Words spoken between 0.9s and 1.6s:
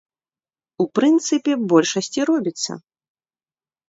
прынцыпе,